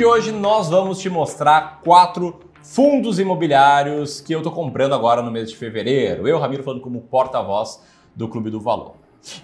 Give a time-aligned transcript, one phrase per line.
[0.00, 5.30] de hoje nós vamos te mostrar quatro fundos imobiliários que eu tô comprando agora no
[5.30, 6.26] mês de fevereiro.
[6.26, 7.82] Eu, Ramiro, falando como porta-voz
[8.16, 8.94] do Clube do Valor.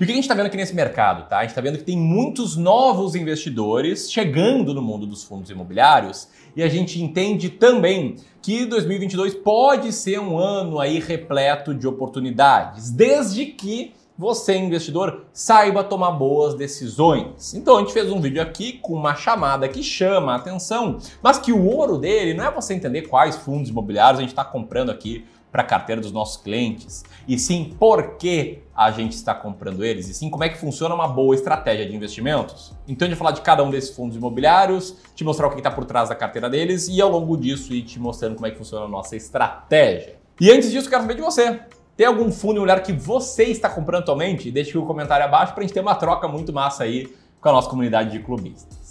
[0.01, 1.41] E o que a gente está vendo aqui nesse mercado, tá?
[1.41, 6.27] A gente está vendo que tem muitos novos investidores chegando no mundo dos fundos imobiliários
[6.57, 12.91] e a gente entende também que 2022 pode ser um ano aí repleto de oportunidades,
[12.91, 17.55] desde que você, investidor, saiba tomar boas decisões.
[17.55, 21.39] Então a gente fez um vídeo aqui com uma chamada que chama a atenção, mas
[21.39, 24.91] que o ouro dele não é você entender quais fundos imobiliários a gente está comprando
[24.91, 29.83] aqui para a carteira dos nossos clientes, e sim por que a gente está comprando
[29.83, 32.75] eles, e sim como é que funciona uma boa estratégia de investimentos.
[32.87, 35.57] Então a gente vai falar de cada um desses fundos imobiliários, te mostrar o que
[35.57, 38.51] está por trás da carteira deles e ao longo disso ir te mostrando como é
[38.51, 40.17] que funciona a nossa estratégia.
[40.39, 41.59] E antes disso, quero saber de você.
[41.97, 44.51] Tem algum fundo imobiliário que você está comprando atualmente?
[44.51, 47.09] Deixe o um comentário abaixo para a gente ter uma troca muito massa aí
[47.41, 48.86] com a nossa comunidade de clubistas.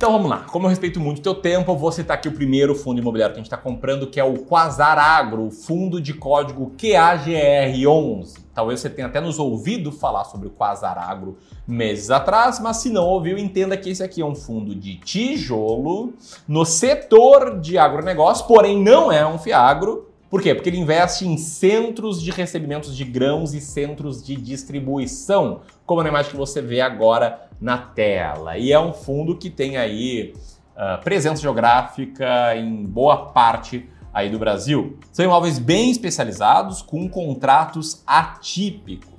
[0.00, 0.46] Então vamos lá.
[0.50, 3.34] Como eu respeito muito o teu tempo, eu vou citar aqui o primeiro fundo imobiliário
[3.34, 8.38] que a gente está comprando, que é o Quasar Agro, fundo de código QAGR11.
[8.54, 11.36] Talvez você tenha até nos ouvido falar sobre o Quasar Agro
[11.68, 16.14] meses atrás, mas se não ouviu, entenda que esse aqui é um fundo de tijolo
[16.48, 20.54] no setor de agronegócio, porém não é um fiagro, por quê?
[20.54, 26.08] Porque ele investe em centros de recebimentos de grãos e centros de distribuição, como na
[26.08, 28.56] imagem que você vê agora na tela.
[28.56, 30.32] E é um fundo que tem aí
[30.76, 34.98] uh, presença geográfica em boa parte aí do Brasil.
[35.10, 39.09] São imóveis bem especializados com contratos atípicos.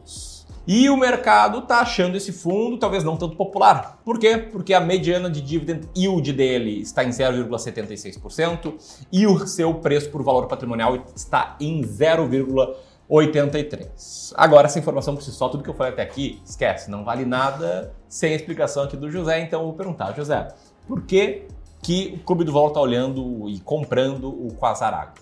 [0.68, 4.00] E o mercado está achando esse fundo talvez não tanto popular.
[4.06, 4.38] Por quê?
[4.38, 8.76] Porque a mediana de dividend yield dele está em 0,76%
[9.12, 14.34] e o seu preço por valor patrimonial está em 0,83.
[14.36, 17.26] Agora, essa informação por si só, tudo que eu falei até aqui, esquece, não vale
[17.26, 19.42] nada sem a explicação aqui do José.
[19.42, 20.48] Então eu vou perguntar, José,
[20.88, 21.48] por que,
[21.82, 25.16] que o Clube do Valor está olhando e comprando o Quasar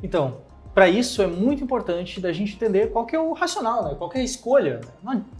[0.00, 0.36] Então,
[0.74, 3.94] para isso é muito importante da gente entender qual que é o racional, né?
[3.96, 4.80] qual que é a escolha.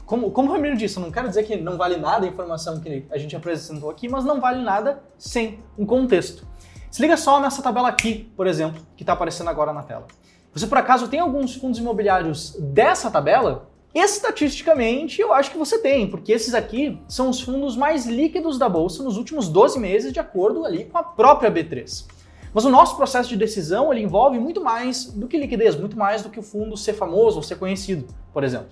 [0.06, 2.78] Como, como o Ramiro disse, eu não quero dizer que não vale nada a informação
[2.80, 6.46] que a gente apresentou aqui, mas não vale nada sem um contexto.
[6.88, 10.06] Se liga só nessa tabela aqui, por exemplo, que está aparecendo agora na tela.
[10.52, 13.68] Você por acaso tem alguns fundos imobiliários dessa tabela?
[13.92, 18.68] Estatisticamente, eu acho que você tem, porque esses aqui são os fundos mais líquidos da
[18.68, 22.04] bolsa nos últimos 12 meses, de acordo ali com a própria B3.
[22.54, 26.22] Mas o nosso processo de decisão ele envolve muito mais do que liquidez, muito mais
[26.22, 28.68] do que o fundo ser famoso ou ser conhecido, por exemplo.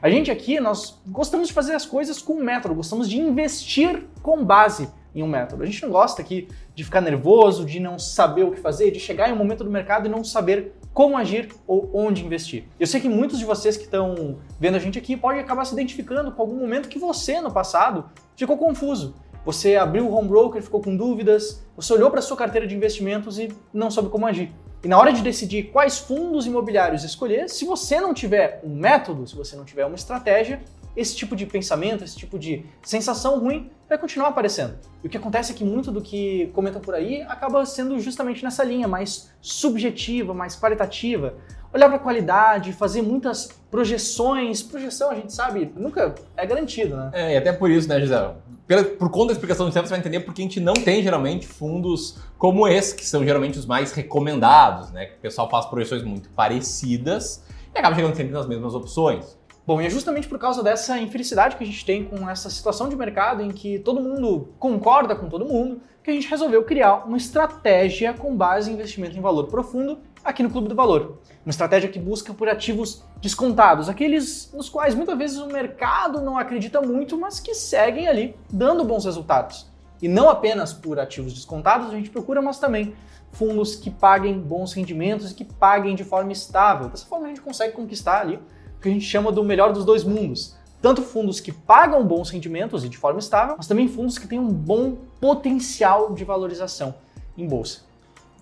[0.00, 4.04] A gente aqui, nós gostamos de fazer as coisas com um método, gostamos de investir
[4.22, 5.62] com base em um método.
[5.62, 9.00] A gente não gosta aqui de ficar nervoso, de não saber o que fazer, de
[9.00, 12.64] chegar em um momento do mercado e não saber como agir ou onde investir.
[12.78, 15.72] Eu sei que muitos de vocês que estão vendo a gente aqui podem acabar se
[15.72, 18.06] identificando com algum momento que você, no passado,
[18.36, 19.14] ficou confuso
[19.48, 23.38] você abriu o home broker, ficou com dúvidas, você olhou para sua carteira de investimentos
[23.38, 24.52] e não soube como agir.
[24.84, 29.26] E na hora de decidir quais fundos imobiliários escolher, se você não tiver um método,
[29.26, 30.60] se você não tiver uma estratégia,
[30.94, 34.76] esse tipo de pensamento, esse tipo de sensação ruim vai continuar aparecendo.
[35.02, 38.44] E o que acontece é que muito do que comentam por aí acaba sendo justamente
[38.44, 41.36] nessa linha mais subjetiva, mais qualitativa.
[41.72, 44.62] Olhar para a qualidade, fazer muitas projeções.
[44.62, 47.10] Projeção, a gente sabe, nunca é garantido, né?
[47.12, 48.32] É, e até por isso, né, Gisele?
[48.66, 51.02] Pela, por conta da explicação do tempo, você vai entender porque a gente não tem
[51.02, 55.06] geralmente fundos como esse, que são geralmente os mais recomendados, né?
[55.06, 57.42] Que o pessoal faz projeções muito parecidas
[57.74, 59.38] e acaba chegando sempre nas mesmas opções.
[59.66, 62.88] Bom, e é justamente por causa dessa infelicidade que a gente tem com essa situação
[62.88, 67.06] de mercado em que todo mundo concorda com todo mundo, que a gente resolveu criar
[67.06, 71.18] uma estratégia com base em investimento em valor profundo aqui no Clube do Valor.
[71.44, 76.38] Uma estratégia que busca por ativos descontados, aqueles nos quais muitas vezes o mercado não
[76.38, 79.66] acredita muito, mas que seguem ali dando bons resultados.
[80.00, 82.94] E não apenas por ativos descontados a gente procura, mas também
[83.32, 86.88] fundos que paguem bons rendimentos e que paguem de forma estável.
[86.88, 89.84] Dessa forma a gente consegue conquistar ali o que a gente chama do melhor dos
[89.84, 90.56] dois mundos.
[90.80, 94.38] Tanto fundos que pagam bons rendimentos e de forma estável, mas também fundos que têm
[94.38, 96.94] um bom potencial de valorização
[97.36, 97.87] em bolsa.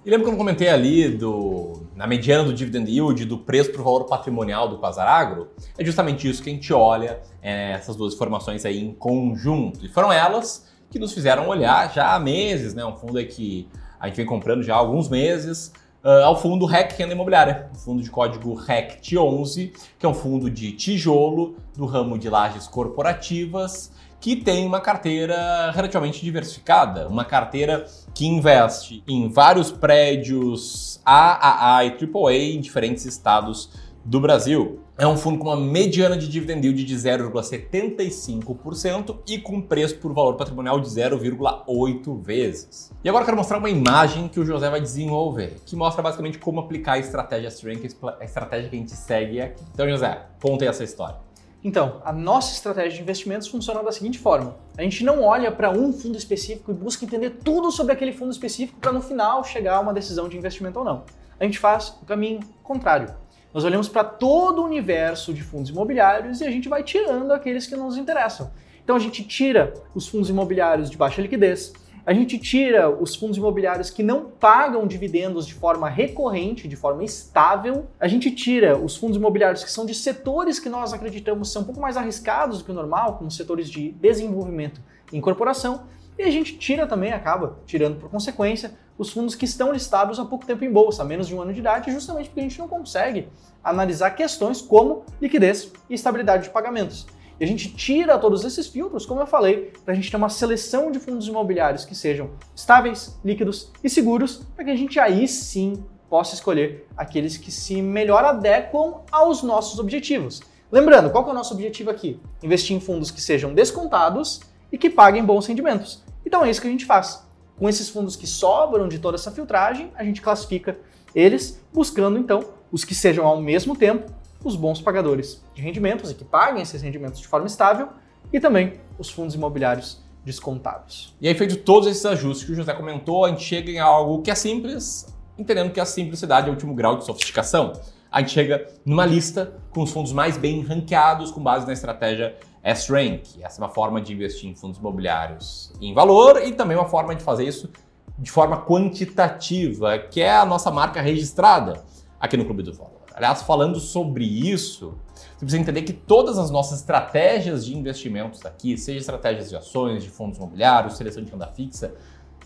[0.06, 4.04] E lembra eu comentei ali do, na mediana do dividend yield, do preço por valor
[4.04, 5.48] patrimonial do Quasar Agro?
[5.76, 9.84] É justamente isso que a gente olha, é, essas duas informações aí em conjunto.
[9.84, 12.84] E foram elas que nos fizeram olhar já há meses, né?
[12.84, 13.68] Um fundo que
[13.98, 15.72] a gente vem comprando já há alguns meses,
[16.04, 20.48] uh, ao fundo REC Renda Imobiliária, o fundo de código RECT11, que é um fundo
[20.48, 23.90] de tijolo do ramo de lajes corporativas,
[24.26, 31.90] que tem uma carteira relativamente diversificada, uma carteira que investe em vários prédios AAA e
[31.90, 33.70] AAA em diferentes estados
[34.04, 34.80] do Brasil.
[34.98, 40.12] É um fundo com uma mediana de dividend yield de 0,75% e com preço por
[40.12, 42.90] valor patrimonial de 0,8 vezes.
[43.04, 46.58] E agora quero mostrar uma imagem que o José vai desenvolver, que mostra basicamente como
[46.58, 49.62] aplicar a estratégia Strength, a estratégia que a gente segue aqui.
[49.72, 51.25] Então, José, conta aí essa história.
[51.64, 55.70] Então, a nossa estratégia de investimentos funciona da seguinte forma: a gente não olha para
[55.70, 59.76] um fundo específico e busca entender tudo sobre aquele fundo específico para no final chegar
[59.76, 61.04] a uma decisão de investimento ou não.
[61.38, 63.14] A gente faz o caminho contrário.
[63.52, 67.66] Nós olhamos para todo o universo de fundos imobiliários e a gente vai tirando aqueles
[67.66, 68.50] que nos interessam.
[68.84, 71.72] Então a gente tira os fundos imobiliários de baixa liquidez,
[72.06, 77.02] a gente tira os fundos imobiliários que não pagam dividendos de forma recorrente, de forma
[77.02, 77.86] estável.
[77.98, 81.64] A gente tira os fundos imobiliários que são de setores que nós acreditamos ser um
[81.64, 84.80] pouco mais arriscados do que o normal, como setores de desenvolvimento
[85.12, 85.82] e incorporação.
[86.16, 90.24] E a gente tira também, acaba tirando por consequência, os fundos que estão listados há
[90.24, 92.68] pouco tempo em bolsa, menos de um ano de idade, justamente porque a gente não
[92.68, 93.28] consegue
[93.64, 97.04] analisar questões como liquidez e estabilidade de pagamentos.
[97.38, 100.28] E a gente tira todos esses filtros, como eu falei, para a gente ter uma
[100.28, 105.28] seleção de fundos imobiliários que sejam estáveis, líquidos e seguros, para que a gente aí
[105.28, 110.40] sim possa escolher aqueles que se melhor adequam aos nossos objetivos.
[110.72, 112.18] Lembrando, qual é o nosso objetivo aqui?
[112.42, 114.40] Investir em fundos que sejam descontados
[114.72, 116.02] e que paguem bons rendimentos.
[116.24, 117.24] Então é isso que a gente faz.
[117.58, 120.78] Com esses fundos que sobram de toda essa filtragem, a gente classifica
[121.14, 124.10] eles, buscando então os que sejam ao mesmo tempo
[124.44, 127.88] os bons pagadores de rendimentos e que paguem esses rendimentos de forma estável
[128.32, 131.14] e também os fundos imobiliários descontados.
[131.20, 134.22] E aí, feito todos esses ajustes que o José comentou, a gente chega em algo
[134.22, 135.06] que é simples,
[135.38, 137.72] entendendo que a simplicidade é o último grau de sofisticação.
[138.10, 142.36] A gente chega numa lista com os fundos mais bem ranqueados com base na estratégia
[142.62, 143.40] S-Rank.
[143.40, 147.14] Essa é uma forma de investir em fundos imobiliários em valor e também uma forma
[147.14, 147.70] de fazer isso
[148.18, 151.84] de forma quantitativa, que é a nossa marca registrada
[152.18, 153.05] aqui no Clube do Valor.
[153.16, 158.76] Aliás, falando sobre isso, você precisa entender que todas as nossas estratégias de investimentos aqui,
[158.76, 161.94] seja estratégias de ações, de fundos imobiliários, seleção de renda fixa,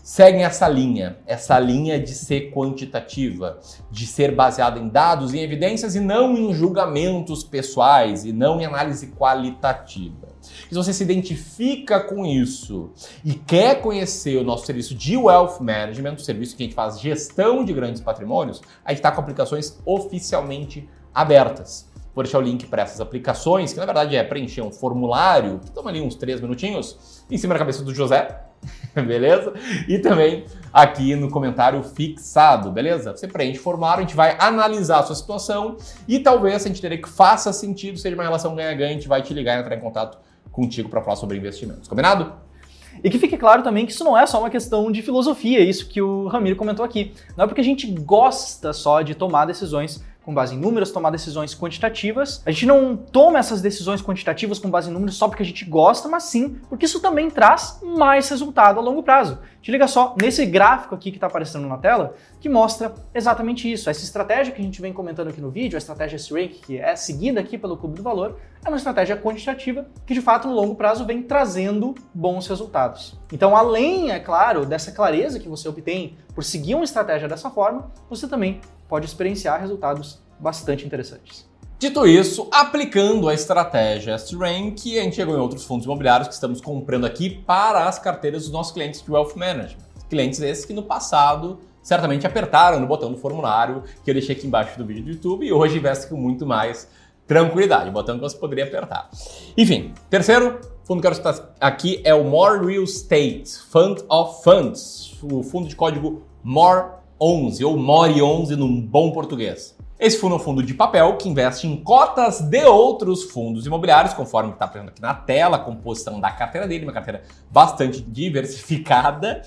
[0.01, 3.59] seguem essa linha, essa linha de ser quantitativa,
[3.91, 8.65] de ser baseada em dados e evidências e não em julgamentos pessoais e não em
[8.65, 10.30] análise qualitativa.
[10.69, 12.91] Se você se identifica com isso
[13.23, 16.99] e quer conhecer o nosso serviço de Wealth Management, o serviço que a gente faz
[16.99, 21.89] gestão de grandes patrimônios, a gente está com aplicações oficialmente abertas.
[22.13, 25.71] Vou deixar o link para essas aplicações, que na verdade é preencher um formulário, que
[25.71, 28.37] toma ali uns três minutinhos, em cima da cabeça do José,
[28.93, 29.53] beleza?
[29.87, 33.15] E também aqui no comentário fixado, beleza?
[33.15, 36.81] Você preenche o formulário, a gente vai analisar a sua situação e talvez a gente
[36.81, 39.75] teria que faça sentido, seja uma relação ganha-ganha, a gente vai te ligar e entrar
[39.77, 40.17] em contato
[40.51, 41.87] contigo para falar sobre investimentos.
[41.87, 42.33] Combinado?
[43.03, 45.87] E que fique claro também que isso não é só uma questão de filosofia, isso
[45.87, 47.13] que o Ramiro comentou aqui.
[47.37, 51.09] Não é porque a gente gosta só de tomar decisões com base em números, tomar
[51.09, 52.41] decisões quantitativas.
[52.45, 55.65] A gente não toma essas decisões quantitativas com base em números só porque a gente
[55.65, 59.39] gosta, mas sim porque isso também traz mais resultado a longo prazo.
[59.61, 63.89] Te liga só nesse gráfico aqui que está aparecendo na tela, que mostra exatamente isso.
[63.89, 66.95] Essa estratégia que a gente vem comentando aqui no vídeo, a estratégia S-Rank, que é
[66.95, 70.75] seguida aqui pelo Clube do Valor, é uma estratégia quantitativa que de fato no longo
[70.75, 73.19] prazo vem trazendo bons resultados.
[73.31, 77.91] Então, além, é claro, dessa clareza que você obtém por seguir uma estratégia dessa forma,
[78.09, 81.49] você também pode experienciar resultados bastante interessantes.
[81.79, 86.59] Dito isso, aplicando a estratégia S-Rank, a gente chegou em outros fundos imobiliários que estamos
[86.59, 89.79] comprando aqui para as carteiras dos nossos clientes de Wealth Management.
[90.09, 94.45] Clientes esses que no passado certamente apertaram no botão do formulário que eu deixei aqui
[94.45, 96.89] embaixo do vídeo do YouTube e hoje investem com muito mais
[97.25, 99.09] tranquilidade, botão que você poderia apertar.
[99.57, 104.43] Enfim, terceiro fundo que eu quero citar aqui é o More Real Estate Fund of
[104.43, 109.77] Funds, o fundo de código MORE 11 ou MORE 11 num bom português.
[109.99, 114.15] Esse fundo é um fundo de papel que investe em cotas de outros fundos imobiliários,
[114.15, 119.43] conforme está aparecendo aqui na tela, a composição da carteira dele, uma carteira bastante diversificada.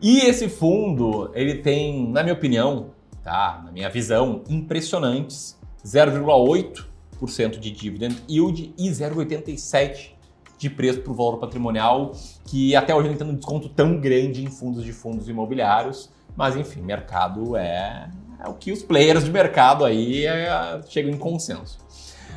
[0.00, 2.86] E esse fundo, ele tem, na minha opinião,
[3.22, 10.14] tá, na minha visão, impressionantes 0,8% de dividend yield e 0,87%
[10.56, 12.12] de preço para o valor patrimonial,
[12.46, 16.08] que até hoje não tem um desconto tão grande em fundos de fundos imobiliários.
[16.36, 18.08] Mas enfim, mercado é,
[18.44, 21.78] é o que os players de mercado aí é, chegam em consenso.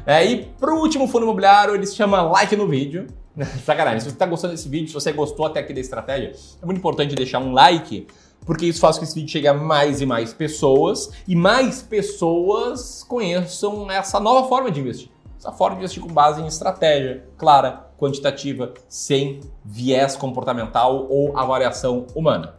[0.06, 3.08] É, e para o último fundo imobiliário, ele se chama Like no Vídeo.
[3.66, 6.66] Sacanagem, se você está gostando desse vídeo, se você gostou até aqui da estratégia, é
[6.66, 8.08] muito importante deixar um like,
[8.46, 11.82] porque isso faz com que esse vídeo chegue a mais e mais pessoas e mais
[11.82, 15.10] pessoas conheçam essa nova forma de investir.
[15.38, 22.08] Essa forma de investir com base em estratégia clara, quantitativa, sem viés comportamental ou avaliação
[22.16, 22.56] humana.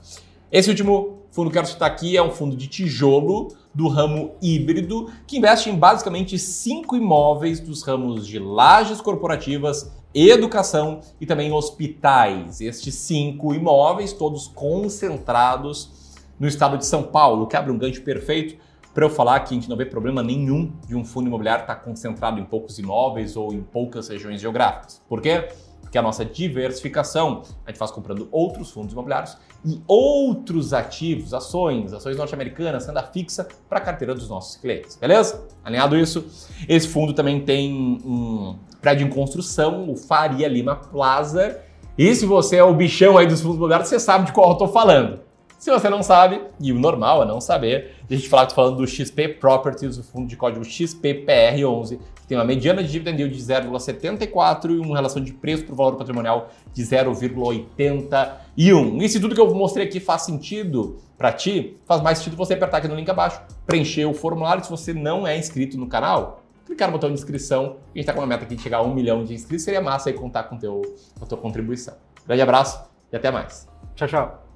[0.53, 4.33] Esse último fundo que eu quero citar aqui é um fundo de tijolo do ramo
[4.43, 11.53] híbrido, que investe em basicamente cinco imóveis dos ramos de lajes corporativas, educação e também
[11.53, 12.61] hospitais.
[12.61, 18.57] Estes cinco imóveis, todos concentrados no estado de São Paulo, que abre um gancho perfeito
[18.93, 21.77] para eu falar que a gente não vê problema nenhum de um fundo imobiliário estar
[21.77, 25.01] concentrado em poucos imóveis ou em poucas regiões geográficas.
[25.09, 25.51] Por quê?
[25.89, 31.95] Porque a nossa diversificação a gente faz comprando outros fundos imobiliários e outros ativos, ações,
[31.95, 35.49] ações norte-americanas, renda fixa para a carteira dos nossos clientes, beleza?
[35.65, 36.27] Alinhado isso,
[36.69, 37.73] esse fundo também tem
[38.05, 41.59] um prédio em construção, o Faria Lima Plaza.
[41.97, 44.53] E se você é o bichão aí dos fundos imobiliários, você sabe de qual eu
[44.53, 45.21] estou falando.
[45.59, 48.77] Se você não sabe, e o normal é não saber, a gente que estou falando
[48.77, 53.35] do XP Properties, o fundo de código XPPR11, que tem uma mediana de dividend yield
[53.35, 59.03] de 0,74 e uma relação de preço para o valor patrimonial de 0,81.
[59.03, 62.53] E se tudo que eu mostrei aqui faz sentido para ti, faz mais sentido você
[62.53, 64.63] apertar aqui no link abaixo, preencher o formulário.
[64.63, 67.63] Se você não é inscrito no canal, clicar no botão de inscrição.
[67.63, 69.65] A gente está com uma meta aqui de chegar a um milhão de inscritos.
[69.65, 70.83] Seria massa aí contar com, teu,
[71.19, 71.95] com a tua contribuição.
[72.27, 73.67] Grande abraço e até mais.
[73.97, 74.48] Tchau, tchau.